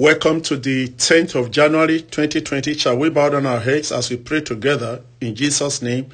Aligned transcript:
Welcome 0.00 0.40
to 0.48 0.56
the 0.56 0.88
10th 0.88 1.34
of 1.34 1.50
January 1.50 2.00
2020. 2.00 2.72
Shall 2.72 2.96
we 2.96 3.10
bow 3.10 3.28
down 3.28 3.44
our 3.44 3.60
heads 3.60 3.92
as 3.92 4.08
we 4.08 4.16
pray 4.16 4.40
together 4.40 5.02
in 5.20 5.34
Jesus' 5.34 5.82
name? 5.82 6.08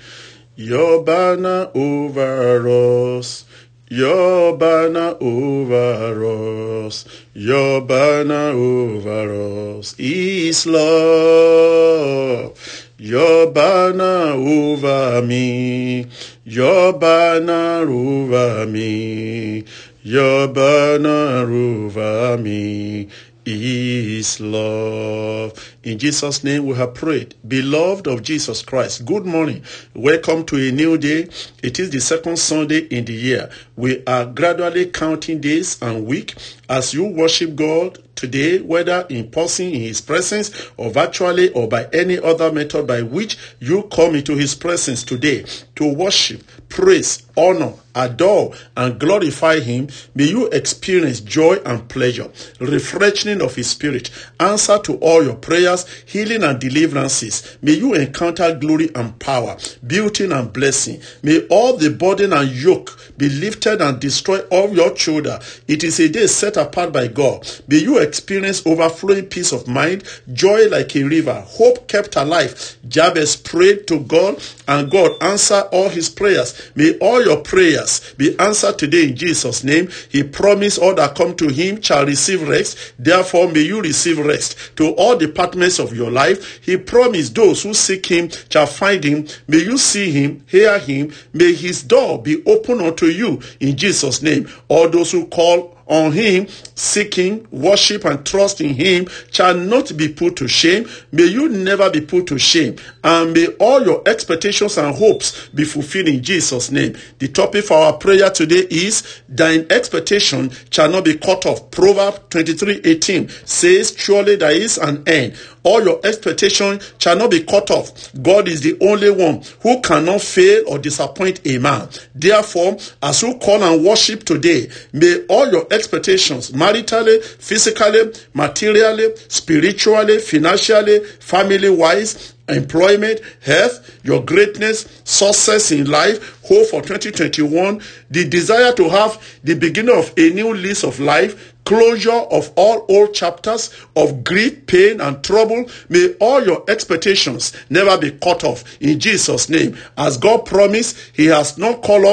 Your 0.56 1.04
banner 1.04 1.70
over 1.72 2.68
us. 2.68 3.44
Your 3.88 4.58
banner 4.58 5.16
over 5.20 6.84
us, 6.84 7.04
your 7.32 7.80
banner 7.80 8.48
over 8.48 9.78
us 9.78 9.94
is 9.96 10.66
love. 10.66 12.58
Your 12.98 13.52
banner 13.52 14.32
over 14.34 15.22
me, 15.22 16.08
your 16.42 16.92
banner 16.92 17.88
over 17.88 18.66
me, 18.66 19.64
your 20.02 20.48
banner 20.48 21.48
over 21.48 22.36
me 22.38 23.08
is 23.46 24.40
love. 24.40 25.76
In 25.84 25.98
Jesus' 25.98 26.42
name 26.42 26.66
we 26.66 26.74
have 26.74 26.94
prayed. 26.94 27.34
Beloved 27.46 28.08
of 28.08 28.22
Jesus 28.22 28.62
Christ, 28.62 29.04
good 29.04 29.24
morning. 29.24 29.62
Welcome 29.94 30.44
to 30.46 30.56
a 30.56 30.72
new 30.72 30.98
day. 30.98 31.28
It 31.62 31.78
is 31.78 31.90
the 31.90 32.00
second 32.00 32.38
Sunday 32.38 32.80
in 32.88 33.04
the 33.04 33.12
year. 33.12 33.50
We 33.76 34.04
are 34.06 34.26
gradually 34.26 34.86
counting 34.86 35.40
days 35.40 35.80
and 35.80 36.06
week 36.06 36.34
as 36.68 36.92
you 36.92 37.04
worship 37.04 37.54
God 37.54 38.02
today, 38.16 38.60
whether 38.60 39.06
in 39.10 39.30
person 39.30 39.66
in 39.66 39.80
his 39.80 40.00
presence 40.00 40.50
or 40.76 40.90
virtually 40.90 41.50
or 41.52 41.68
by 41.68 41.86
any 41.92 42.18
other 42.18 42.50
method 42.50 42.86
by 42.86 43.02
which 43.02 43.38
you 43.60 43.84
come 43.84 44.16
into 44.16 44.34
his 44.34 44.54
presence 44.54 45.04
today 45.04 45.44
to 45.76 45.94
worship, 45.94 46.42
praise, 46.68 47.24
honor, 47.36 47.74
adore, 47.96 48.54
and 48.76 49.00
glorify 49.00 49.58
him, 49.58 49.88
may 50.14 50.24
you 50.24 50.46
experience 50.48 51.20
joy 51.20 51.54
and 51.64 51.88
pleasure, 51.88 52.30
refreshing 52.60 53.40
of 53.40 53.54
his 53.54 53.70
spirit, 53.70 54.10
answer 54.38 54.78
to 54.78 54.96
all 54.98 55.24
your 55.24 55.34
prayers, 55.34 55.86
healing 56.04 56.44
and 56.44 56.60
deliverances. 56.60 57.56
May 57.62 57.72
you 57.72 57.94
encounter 57.94 58.54
glory 58.54 58.90
and 58.94 59.18
power, 59.18 59.56
beauty 59.86 60.30
and 60.30 60.52
blessing. 60.52 61.00
May 61.22 61.46
all 61.48 61.76
the 61.76 61.90
burden 61.90 62.32
and 62.32 62.50
yoke 62.50 62.98
be 63.16 63.28
lifted 63.28 63.80
and 63.80 63.98
destroy 63.98 64.40
all 64.50 64.68
your 64.74 64.92
children. 64.94 65.40
It 65.66 65.82
is 65.82 65.98
a 65.98 66.08
day 66.08 66.26
set 66.26 66.56
apart 66.56 66.92
by 66.92 67.08
God. 67.08 67.48
May 67.66 67.78
you 67.78 67.98
experience 67.98 68.64
overflowing 68.66 69.26
peace 69.26 69.52
of 69.52 69.66
mind, 69.66 70.04
joy 70.32 70.68
like 70.68 70.94
a 70.96 71.02
river, 71.04 71.42
hope 71.46 71.88
kept 71.88 72.16
alive. 72.16 72.76
Jabez 72.86 73.36
prayed 73.36 73.86
to 73.88 74.00
God 74.00 74.42
and 74.68 74.90
God 74.90 75.12
answered 75.22 75.64
all 75.72 75.88
his 75.88 76.10
prayers. 76.10 76.70
May 76.74 76.98
all 76.98 77.24
your 77.24 77.40
prayers 77.40 77.85
be 78.16 78.38
answered 78.38 78.78
today 78.78 79.08
in 79.08 79.16
Jesus' 79.16 79.64
name. 79.64 79.88
He 80.08 80.22
promised 80.22 80.78
all 80.78 80.94
that 80.94 81.14
come 81.14 81.34
to 81.36 81.48
him 81.48 81.80
shall 81.80 82.06
receive 82.06 82.48
rest. 82.48 82.94
Therefore, 82.98 83.48
may 83.50 83.60
you 83.60 83.80
receive 83.80 84.18
rest 84.18 84.56
to 84.76 84.90
all 84.94 85.16
departments 85.16 85.78
of 85.78 85.94
your 85.94 86.10
life. 86.10 86.60
He 86.64 86.76
promised 86.76 87.34
those 87.34 87.62
who 87.62 87.74
seek 87.74 88.06
him 88.06 88.30
shall 88.50 88.66
find 88.66 89.02
him. 89.04 89.26
May 89.48 89.58
you 89.58 89.78
see 89.78 90.10
him, 90.10 90.44
hear 90.46 90.78
him. 90.78 91.12
May 91.32 91.54
his 91.54 91.82
door 91.82 92.22
be 92.22 92.44
open 92.46 92.80
unto 92.80 93.06
you 93.06 93.40
in 93.60 93.76
Jesus' 93.76 94.22
name. 94.22 94.48
All 94.68 94.88
those 94.88 95.12
who 95.12 95.26
call 95.26 95.76
on 95.86 96.12
him, 96.12 96.46
seeking, 96.74 97.46
worship, 97.50 98.04
and 98.04 98.24
trust 98.26 98.60
in 98.60 98.74
him 98.74 99.06
shall 99.30 99.54
not 99.54 99.96
be 99.96 100.08
put 100.08 100.36
to 100.36 100.48
shame. 100.48 100.88
May 101.12 101.24
you 101.24 101.48
never 101.48 101.90
be 101.90 102.00
put 102.00 102.26
to 102.28 102.38
shame. 102.38 102.76
And 103.04 103.32
may 103.32 103.46
all 103.58 103.84
your 103.84 104.02
expectations 104.06 104.78
and 104.78 104.94
hopes 104.94 105.48
be 105.48 105.64
fulfilled 105.64 106.08
in 106.08 106.22
Jesus' 106.22 106.70
name. 106.70 106.96
The 107.18 107.28
topic 107.28 107.64
for 107.64 107.76
our 107.76 107.94
prayer 107.94 108.30
today 108.30 108.66
is 108.70 109.22
thine 109.28 109.66
expectation 109.70 110.50
shall 110.70 110.90
not 110.90 111.04
be 111.04 111.16
cut 111.16 111.46
off. 111.46 111.70
Proverbs 111.70 112.20
23 112.30 112.80
18 112.84 113.28
says, 113.44 113.94
Surely 113.96 114.36
there 114.36 114.52
is 114.52 114.78
an 114.78 115.02
end. 115.06 115.34
All 115.66 115.82
your 115.82 116.00
expectation 116.04 116.78
shall 116.98 117.16
not 117.16 117.32
be 117.32 117.42
cut 117.42 117.72
off. 117.72 118.12
God 118.22 118.46
is 118.46 118.60
the 118.60 118.78
only 118.80 119.10
one 119.10 119.42
who 119.62 119.80
cannot 119.80 120.20
fail 120.20 120.62
or 120.68 120.78
disappoint 120.78 121.40
a 121.44 121.58
man. 121.58 121.88
Therefore, 122.14 122.76
as 123.02 123.22
you 123.22 123.34
call 123.38 123.64
and 123.64 123.84
worship 123.84 124.22
today, 124.22 124.70
may 124.92 125.24
all 125.26 125.50
your 125.50 125.66
expectations, 125.76 126.50
maritally, 126.50 127.22
physically, 127.22 128.12
materially, 128.34 129.14
spiritually, 129.28 130.18
financially, 130.18 131.04
family 131.20 131.70
wise, 131.70 132.34
employment, 132.48 133.20
health, 133.42 133.98
your 134.04 134.24
greatness, 134.24 135.00
success 135.04 135.70
in 135.72 135.88
life, 135.90 136.40
hope 136.44 136.66
for 136.68 136.80
2021, 136.82 137.80
the 138.10 138.28
desire 138.28 138.72
to 138.72 138.88
have 138.88 139.22
the 139.44 139.54
beginning 139.54 139.96
of 139.96 140.12
a 140.16 140.30
new 140.30 140.54
lease 140.54 140.84
of 140.84 140.98
life, 140.98 141.54
closure 141.66 142.10
of 142.10 142.50
all 142.56 142.86
old 142.88 143.12
chapters 143.12 143.74
of 143.94 144.24
grief, 144.24 144.66
pain, 144.66 145.00
and 145.02 145.22
trouble. 145.22 145.66
May 145.90 146.14
all 146.20 146.42
your 146.42 146.64
expectations 146.68 147.52
never 147.68 147.98
be 147.98 148.12
cut 148.12 148.42
off 148.44 148.64
in 148.80 148.98
Jesus' 148.98 149.50
name. 149.50 149.76
As 149.98 150.16
God 150.16 150.46
promised, 150.46 150.96
He 151.12 151.26
has 151.26 151.58
no 151.58 151.76
called 151.76 152.06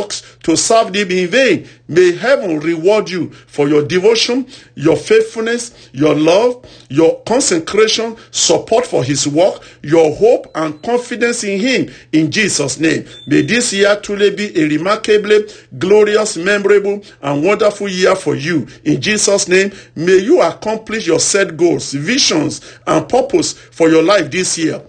to 0.44 0.58
serve 0.58 0.96
Him 0.96 1.12
in 1.12 1.28
vain. 1.28 1.68
May 1.88 2.16
heaven 2.16 2.59
reward 2.59 3.09
you 3.09 3.30
for 3.31 3.68
your 3.68 3.86
devotion, 3.86 4.47
your 4.75 4.96
faithfulness, 4.96 5.90
your 5.92 6.16
love, 6.16 6.66
your 6.90 7.22
consecration, 7.24 8.16
support 8.31 8.88
for 8.88 9.03
His 9.03 9.28
work, 9.28 9.62
your 9.84 10.16
hope, 10.16 10.50
and 10.56 10.81
confidence 10.81 11.44
in 11.44 11.59
Him 11.59 11.94
in 12.12 12.31
Jesus' 12.31 12.80
name. 12.80 13.06
May 13.28 13.42
this 13.44 13.74
year 13.74 13.96
truly 14.02 14.31
be 14.34 14.58
a 14.59 14.68
remarkably 14.68 15.44
glorious, 15.78 16.38
memorable, 16.38 17.03
and 17.22 17.44
wonderful 17.44 17.90
year 17.90 18.16
for 18.16 18.36
you 18.36 18.68
in 18.84 19.02
Jesus' 19.02 19.43
name, 19.48 19.72
may 19.96 20.18
you 20.18 20.42
accomplish 20.42 21.08
your 21.08 21.20
set 21.20 21.58
goals, 21.58 21.94
visions, 21.94 22.62
and 22.88 23.08
purpose 23.08 23.54
for 23.54 23.90
your 23.90 24.04
life 24.04 24.30
this 24.31 24.58
year. 24.58 24.81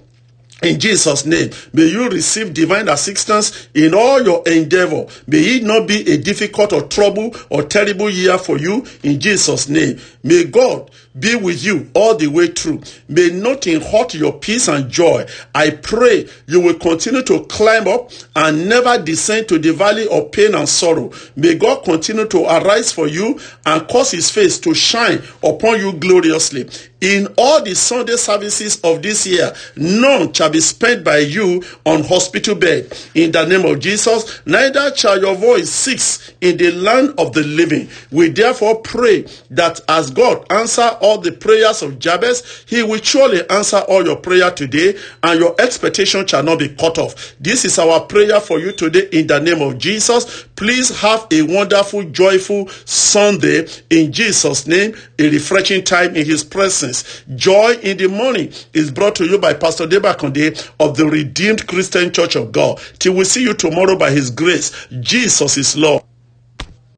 In 0.63 0.81
Jesus' 0.81 1.27
name, 1.27 1.51
may 1.75 1.85
you 1.85 2.09
receive 2.09 2.55
divine 2.55 2.89
assistance 2.89 3.69
in 3.75 3.93
all 3.93 4.23
your 4.23 4.43
endeavor. 4.47 5.07
May 5.27 5.57
it 5.57 5.63
not 5.63 5.87
be 5.87 6.11
a 6.11 6.17
difficult 6.17 6.73
or 6.73 6.83
trouble 6.83 7.35
or 7.51 7.65
terrible 7.65 8.09
year 8.09 8.39
for 8.39 8.57
you. 8.57 8.87
In 9.03 9.21
Jesus' 9.21 9.69
name, 9.69 10.01
may 10.23 10.45
God 10.45 10.91
be 11.19 11.37
with 11.37 11.65
you 11.65 11.91
all 11.95 12.17
the 12.17 12.27
way 12.27 12.49
through. 12.49 12.83
May 13.09 13.31
nothing 13.31 13.81
hurt 13.81 14.15
your 14.15 14.33
peace 14.33 14.69
and 14.69 14.91
joy. 14.91 15.27
I 15.55 15.71
pray 15.71 16.29
you 16.47 16.61
will 16.61 16.75
continue 16.75 17.23
to 17.23 17.45
climb 17.45 17.87
up 17.87 18.11
and 18.35 18.69
never 18.69 19.01
descend 19.01 19.49
to 19.49 19.59
the 19.59 19.73
valley 19.73 20.09
of 20.09 20.33
pain 20.33 20.55
and 20.55 20.69
sorrow. 20.69 21.13
May 21.37 21.55
God 21.55 21.85
continue 21.85 22.27
to 22.27 22.45
arise 22.45 22.91
for 22.91 23.07
you 23.07 23.39
and 23.65 23.87
cause 23.89 24.11
his 24.11 24.31
face 24.31 24.59
to 24.61 24.75
shine 24.75 25.23
upon 25.43 25.79
you 25.79 25.93
gloriously. 25.93 26.69
In 27.05 27.29
all 27.37 27.63
the 27.63 27.75
Sunday 27.75 28.17
services 28.17 28.81
of 28.81 29.03
this 29.03 29.27
year, 29.27 29.53
none 29.77 30.33
shall 30.33 30.49
be 30.49 30.61
spent 30.61 31.05
by 31.05 31.19
you 31.19 31.63
on 31.85 32.03
hospital 32.03 32.55
bed. 32.55 32.99
In 33.15 33.31
the 33.31 33.45
name 33.45 33.67
of 33.67 33.79
Jesus, 33.79 34.41
neither 34.47 34.97
shall 34.97 35.21
your 35.21 35.35
voice 35.35 35.69
cease 35.69 36.33
in 36.41 36.57
the 36.57 36.71
land 36.71 37.13
of 37.19 37.35
the 37.35 37.43
living. 37.43 37.91
We 38.11 38.31
therefore 38.31 38.81
pray 38.81 39.27
that 39.51 39.83
as 39.87 40.11
God 40.11 40.51
answer 40.51 40.97
all 41.05 41.19
the 41.19 41.33
prayers 41.33 41.83
of 41.83 41.99
Jabez, 41.99 42.65
he 42.67 42.83
will 42.83 43.01
surely 43.03 43.49
answer 43.51 43.77
all 43.89 44.03
your 44.05 44.17
prayer 44.17 44.51
today 44.51 44.97
and 45.23 45.39
your 45.39 45.55
expectation 45.61 46.27
shall 46.27 46.43
not 46.43 46.59
be 46.59 46.71
cut 46.71 46.97
off. 46.97 47.35
This 47.39 47.67
is 47.67 47.79
our 47.79 48.01
prayer 48.01 48.41
for 48.41 48.59
you 48.59 48.73
today 48.73 49.09
in 49.13 49.27
the 49.27 49.39
name 49.39 49.61
of 49.61 49.77
Jesus. 49.77 50.45
Please 50.57 50.99
have 51.01 51.27
a 51.31 51.43
wonderful, 51.43 52.05
joyful 52.05 52.69
Sunday 52.87 53.67
in 53.91 54.13
Jesus' 54.13 54.67
name, 54.67 54.97
a 55.19 55.29
refreshing 55.29 55.85
time 55.85 56.17
in 56.17 56.25
his 56.25 56.43
presence. 56.43 57.23
Joy 57.37 57.73
in 57.83 57.99
the 57.99 58.09
morning 58.09 58.51
is 58.73 58.91
brought 58.91 59.17
to 59.17 59.27
you 59.27 59.39
by 59.39 59.53
Pastor 59.53 59.87
Deba 59.87 60.17
Conde 60.17 60.59
of 60.81 60.97
the 60.97 61.05
Redeemed 61.05 61.67
Christian 61.67 62.13
Church 62.13 62.35
of 62.35 62.51
God. 62.51 62.81
Till 62.99 63.15
we 63.15 63.25
see 63.25 63.43
you 63.43 63.53
tomorrow 63.53 63.99
by 63.99 64.11
his 64.11 64.31
grace, 64.31 64.87
Jesus 65.01 65.59
is 65.59 65.77
Lord. 65.77 66.04